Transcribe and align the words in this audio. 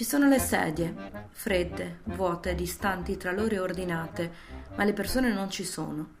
Ci 0.00 0.04
sono 0.04 0.28
le 0.28 0.38
sedie, 0.38 0.94
fredde, 1.30 1.98
vuote, 2.04 2.54
distanti 2.54 3.16
tra 3.16 3.32
loro 3.32 3.54
e 3.56 3.58
ordinate, 3.58 4.30
ma 4.76 4.84
le 4.84 4.92
persone 4.92 5.32
non 5.32 5.50
ci 5.50 5.64
sono. 5.64 6.14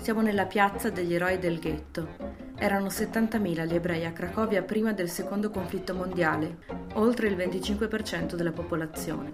Siamo 0.00 0.22
nella 0.22 0.46
piazza 0.46 0.90
degli 0.90 1.12
eroi 1.12 1.38
del 1.38 1.58
ghetto. 1.58 2.16
Erano 2.56 2.86
70.000 2.86 3.66
gli 3.66 3.74
ebrei 3.74 4.06
a 4.06 4.12
Cracovia 4.12 4.62
prima 4.62 4.92
del 4.92 5.10
secondo 5.10 5.50
conflitto 5.50 5.94
mondiale, 5.94 6.58
oltre 6.94 7.28
il 7.28 7.36
25% 7.36 8.34
della 8.34 8.50
popolazione. 8.52 9.30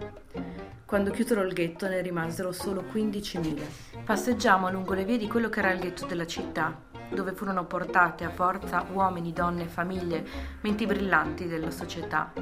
Quando 0.85 1.11
chiusero 1.11 1.43
il 1.43 1.53
ghetto 1.53 1.87
ne 1.87 2.03
rimasero 2.03 2.51
solo 2.51 2.83
15.000. 2.83 4.03
Passeggiamo 4.05 4.71
lungo 4.71 4.95
le 4.95 5.05
vie 5.05 5.19
di 5.19 5.29
quello 5.29 5.49
che 5.49 5.61
era 5.61 5.71
il 5.71 5.81
ghetto 5.81 6.05
della 6.05 6.27
città, 6.27 6.88
dove 7.11 7.33
furono 7.33 7.65
portate 7.65 8.25
a 8.25 8.31
forza 8.31 8.85
uomini, 8.93 9.33
donne, 9.33 9.67
famiglie, 9.67 10.27
menti 10.61 10.87
brillanti 10.87 11.47
della 11.47 11.71
società, 11.71 12.33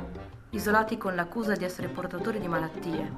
isolati 0.50 0.96
con 0.96 1.14
l'accusa 1.14 1.54
di 1.54 1.64
essere 1.64 1.88
portatori 1.88 2.40
di 2.40 2.48
malattie. 2.48 3.12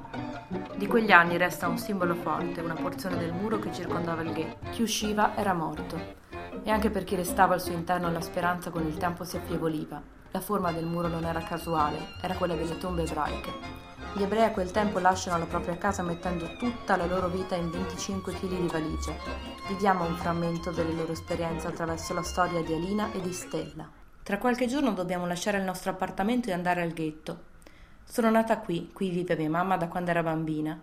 Di 0.75 0.87
quegli 0.87 1.11
anni 1.11 1.37
resta 1.37 1.67
un 1.67 1.77
simbolo 1.77 2.15
forte, 2.15 2.61
una 2.61 2.75
porzione 2.75 3.17
del 3.17 3.33
muro 3.33 3.59
che 3.59 3.73
circondava 3.73 4.21
il 4.21 4.33
ghetto. 4.33 4.69
Chi 4.71 4.81
usciva 4.81 5.35
era 5.35 5.53
morto. 5.53 6.17
E 6.63 6.69
anche 6.69 6.89
per 6.89 7.03
chi 7.03 7.15
restava 7.15 7.53
al 7.53 7.61
suo 7.61 7.73
interno 7.73 8.11
la 8.11 8.21
speranza 8.21 8.69
con 8.69 8.85
il 8.85 8.97
tempo 8.97 9.23
si 9.23 9.37
affievoluiva. 9.37 10.01
La 10.31 10.39
forma 10.41 10.71
del 10.71 10.85
muro 10.85 11.07
non 11.07 11.25
era 11.25 11.41
casuale, 11.41 11.97
era 12.21 12.35
quella 12.35 12.55
delle 12.55 12.77
tombe 12.77 13.03
ebraiche. 13.03 13.51
Gli 14.11 14.23
ebrei 14.23 14.43
a 14.43 14.51
quel 14.51 14.71
tempo 14.71 14.97
lasciano 14.97 15.37
la 15.37 15.45
propria 15.45 15.77
casa 15.77 16.01
mettendo 16.01 16.57
tutta 16.57 16.97
la 16.97 17.05
loro 17.05 17.27
vita 17.27 17.55
in 17.55 17.69
25 17.69 18.33
kg 18.33 18.47
di 18.47 18.67
valigie. 18.67 19.15
Viviamo 19.67 20.03
un 20.03 20.15
frammento 20.17 20.71
delle 20.71 20.93
loro 20.93 21.11
esperienze 21.11 21.67
attraverso 21.67 22.15
la 22.15 22.23
storia 22.23 22.63
di 22.63 22.73
Alina 22.73 23.11
e 23.11 23.21
di 23.21 23.31
Stella. 23.31 23.87
Tra 24.23 24.39
qualche 24.39 24.65
giorno 24.65 24.93
dobbiamo 24.93 25.27
lasciare 25.27 25.59
il 25.59 25.63
nostro 25.63 25.91
appartamento 25.91 26.49
e 26.49 26.53
andare 26.53 26.81
al 26.81 26.91
ghetto. 26.91 27.43
Sono 28.03 28.31
nata 28.31 28.57
qui, 28.57 28.91
qui 28.91 29.11
vive 29.11 29.37
mia 29.37 29.49
mamma 29.49 29.77
da 29.77 29.87
quando 29.87 30.09
era 30.09 30.23
bambina. 30.23 30.79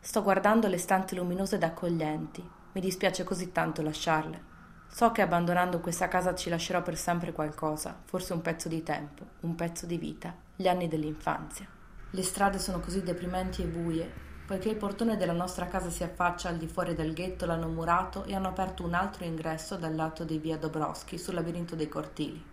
Sto 0.00 0.22
guardando 0.22 0.66
le 0.66 0.78
stanze 0.78 1.14
luminose 1.14 1.56
ed 1.56 1.62
accoglienti. 1.62 2.42
Mi 2.72 2.80
dispiace 2.80 3.24
così 3.24 3.52
tanto 3.52 3.82
lasciarle. 3.82 4.48
So 4.88 5.12
che 5.12 5.20
abbandonando 5.20 5.80
questa 5.80 6.08
casa 6.08 6.34
ci 6.34 6.48
lascerò 6.48 6.80
per 6.82 6.96
sempre 6.96 7.32
qualcosa, 7.32 7.94
forse 8.06 8.32
un 8.32 8.40
pezzo 8.40 8.68
di 8.68 8.82
tempo, 8.82 9.24
un 9.40 9.54
pezzo 9.54 9.84
di 9.84 9.98
vita, 9.98 10.34
gli 10.56 10.66
anni 10.66 10.88
dell'infanzia. 10.88 11.78
Le 12.12 12.22
strade 12.22 12.58
sono 12.58 12.80
così 12.80 13.02
deprimenti 13.02 13.62
e 13.62 13.66
buie, 13.66 14.10
poiché 14.44 14.68
il 14.68 14.76
portone 14.76 15.16
della 15.16 15.32
nostra 15.32 15.68
casa 15.68 15.90
si 15.90 16.02
affaccia 16.02 16.48
al 16.48 16.56
di 16.56 16.66
fuori 16.66 16.96
del 16.96 17.12
ghetto, 17.12 17.46
l'hanno 17.46 17.68
murato 17.68 18.24
e 18.24 18.34
hanno 18.34 18.48
aperto 18.48 18.82
un 18.82 18.94
altro 18.94 19.24
ingresso 19.24 19.76
dal 19.76 19.94
lato 19.94 20.24
di 20.24 20.38
via 20.38 20.56
Dobrowski 20.56 21.16
sul 21.18 21.34
labirinto 21.34 21.76
dei 21.76 21.88
cortili. 21.88 22.44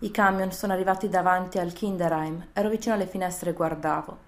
I 0.00 0.10
camion 0.10 0.52
sono 0.52 0.74
arrivati 0.74 1.08
davanti 1.08 1.58
al 1.58 1.72
Kinderheim, 1.72 2.48
ero 2.52 2.68
vicino 2.68 2.94
alle 2.94 3.06
finestre 3.06 3.50
e 3.50 3.54
guardavo. 3.54 4.18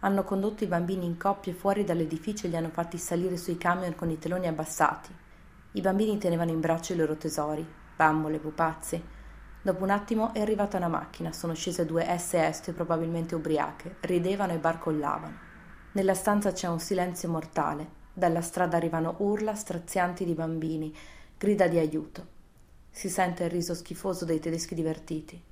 Hanno 0.00 0.24
condotto 0.24 0.64
i 0.64 0.68
bambini 0.68 1.04
in 1.04 1.18
coppie 1.18 1.52
fuori 1.52 1.84
dall'edificio 1.84 2.46
e 2.46 2.48
li 2.48 2.56
hanno 2.56 2.70
fatti 2.70 2.96
salire 2.96 3.36
sui 3.36 3.58
camion 3.58 3.94
con 3.94 4.08
i 4.08 4.18
teloni 4.18 4.46
abbassati. 4.46 5.14
I 5.72 5.80
bambini 5.82 6.16
tenevano 6.16 6.50
in 6.50 6.60
braccio 6.60 6.94
i 6.94 6.96
loro 6.96 7.16
tesori, 7.16 7.66
bambole, 7.94 8.38
pupazzi, 8.38 9.02
Dopo 9.64 9.82
un 9.82 9.88
attimo 9.88 10.34
è 10.34 10.42
arrivata 10.42 10.76
una 10.76 10.88
macchina, 10.88 11.32
sono 11.32 11.54
scese 11.54 11.86
due 11.86 12.04
SS 12.18 12.72
probabilmente 12.74 13.34
ubriache, 13.34 13.96
ridevano 14.00 14.52
e 14.52 14.58
barcollavano. 14.58 15.38
Nella 15.92 16.12
stanza 16.12 16.52
c'è 16.52 16.68
un 16.68 16.78
silenzio 16.78 17.30
mortale, 17.30 17.88
dalla 18.12 18.42
strada 18.42 18.76
arrivano 18.76 19.14
urla 19.20 19.54
strazianti 19.54 20.26
di 20.26 20.34
bambini, 20.34 20.94
grida 21.38 21.66
di 21.66 21.78
aiuto. 21.78 22.26
Si 22.90 23.08
sente 23.08 23.44
il 23.44 23.50
riso 23.50 23.72
schifoso 23.72 24.26
dei 24.26 24.38
tedeschi 24.38 24.74
divertiti. 24.74 25.42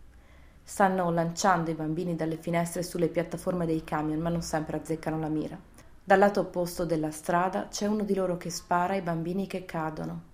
Stanno 0.63 1.11
lanciando 1.11 1.71
i 1.71 1.75
bambini 1.75 2.15
dalle 2.15 2.37
finestre 2.37 2.83
sulle 2.83 3.09
piattaforme 3.09 3.65
dei 3.65 3.83
camion, 3.83 4.21
ma 4.21 4.29
non 4.29 4.43
sempre 4.43 4.77
azzeccano 4.77 5.19
la 5.19 5.29
mira. 5.29 5.59
Dal 6.05 6.19
lato 6.19 6.41
opposto 6.41 6.85
della 6.85 7.11
strada 7.11 7.69
c'è 7.69 7.87
uno 7.87 8.03
di 8.03 8.15
loro 8.15 8.37
che 8.37 8.51
spara 8.51 8.93
ai 8.93 9.01
bambini 9.01 9.47
che 9.47 9.65
cadono. 9.65 10.32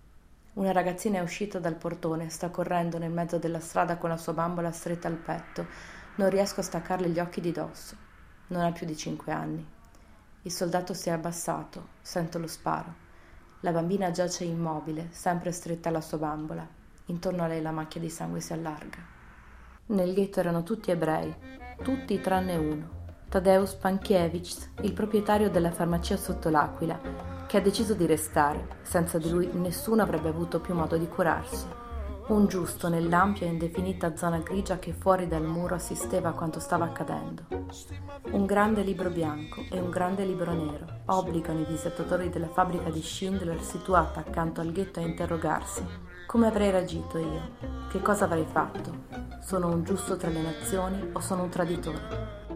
Una 0.59 0.73
ragazzina 0.73 1.19
è 1.19 1.23
uscita 1.23 1.61
dal 1.61 1.77
portone, 1.77 2.31
sta 2.31 2.51
correndo 2.51 2.99
nel 2.99 3.13
mezzo 3.13 3.39
della 3.39 3.61
strada 3.61 3.97
con 3.97 4.11
la 4.11 4.17
sua 4.17 4.33
bambola 4.33 4.73
stretta 4.73 5.07
al 5.07 5.15
petto. 5.15 5.65
Non 6.17 6.31
riesco 6.31 6.59
a 6.59 6.65
staccarle 6.65 7.11
gli 7.11 7.21
occhi 7.21 7.41
di 7.41 7.53
dosso. 7.53 7.95
Non 8.49 8.63
ha 8.63 8.73
più 8.73 8.85
di 8.85 8.97
cinque 8.97 9.31
anni. 9.31 9.65
Il 10.43 10.51
soldato 10.51 10.95
si 10.95 11.11
è 11.11 11.13
abbassato, 11.13 11.91
sento 12.01 12.41
lo 12.41 12.49
sparo. 12.49 12.93
La 13.61 13.71
bambina 13.71 14.11
giace 14.11 14.43
immobile, 14.43 15.11
sempre 15.13 15.53
stretta 15.53 15.91
alla 15.91 16.01
sua 16.01 16.19
bambola. 16.19 16.67
Intorno 17.05 17.45
a 17.45 17.47
lei 17.47 17.63
la 17.63 17.71
macchia 17.71 18.01
di 18.01 18.11
sangue 18.11 18.41
si 18.41 18.53
allarga. 18.53 18.99
Nel 19.87 20.13
ghetto 20.13 20.41
erano 20.41 20.65
tutti 20.65 20.91
ebrei, 20.91 21.33
tutti 21.85 22.21
tranne 22.21 22.57
uno. 22.57 22.89
Tadeusz 23.29 23.75
Pankiewicz, 23.75 24.71
il 24.81 24.93
proprietario 24.93 25.51
della 25.51 25.71
farmacia 25.71 26.17
sotto 26.17 26.51
l'Aquila, 26.51 27.38
che 27.49 27.57
ha 27.57 27.61
deciso 27.61 27.95
di 27.95 28.05
restare. 28.05 28.77
Senza 28.83 29.17
di 29.19 29.31
lui 29.31 29.49
nessuno 29.55 30.03
avrebbe 30.03 30.29
avuto 30.29 30.61
più 30.61 30.75
modo 30.75 30.99
di 30.99 31.09
curarsi. 31.09 31.67
Un 32.29 32.47
giusto 32.47 32.91
nell'ampia 32.91 33.47
e 33.47 33.51
indefinita 33.51 34.15
zona 34.15 34.41
grigia 34.41 34.79
che 34.79 34.93
fuori 34.93 35.27
dal 35.27 35.45
muro 35.45 35.75
assisteva 35.75 36.29
a 36.29 36.33
quanto 36.33 36.61
stava 36.61 36.85
accadendo. 36.85 37.45
Un 38.33 38.45
grande 38.45 38.83
libro 38.83 39.09
bianco 39.09 39.65
e 39.71 39.81
un 39.81 39.89
grande 39.89 40.27
libro 40.27 40.53
nero 40.53 40.85
obbligano 41.07 41.61
i 41.61 41.65
visitatori 41.65 42.29
della 42.29 42.49
fabbrica 42.49 42.91
di 42.91 43.01
Schindler 43.01 43.63
situata 43.63 44.21
accanto 44.21 44.61
al 44.61 44.71
ghetto 44.71 45.01
a 45.01 45.05
interrogarsi. 45.05 45.83
Come 46.27 46.47
avrei 46.47 46.71
reagito 46.71 47.17
io? 47.17 47.89
Che 47.89 48.03
cosa 48.03 48.27
avrei 48.27 48.45
fatto? 48.45 49.07
Sono 49.41 49.69
un 49.69 49.83
giusto 49.83 50.19
tra 50.19 50.29
le 50.29 50.43
nazioni 50.43 51.09
o 51.15 51.21
sono 51.21 51.45
un 51.45 51.49
traditore? 51.49 52.47